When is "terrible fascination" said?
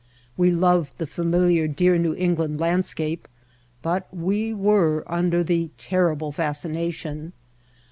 5.77-7.33